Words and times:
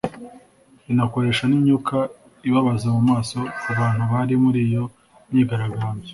inakoresha 0.91 1.43
n’imyuka 1.47 1.95
ibabaza 2.47 2.87
mu 2.95 3.01
maso 3.11 3.37
ku 3.61 3.69
bantu 3.79 4.03
bari 4.11 4.35
mur’iyo 4.43 4.83
myigaragambyo 5.29 6.09